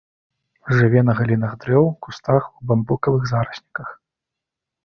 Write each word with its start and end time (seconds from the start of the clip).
Жыве 0.77 1.03
на 1.09 1.13
галінах 1.19 1.53
дрэў, 1.65 1.85
кустах, 2.05 2.43
у 2.57 2.73
бамбукавых 2.73 3.23
зарасніках. 3.33 3.89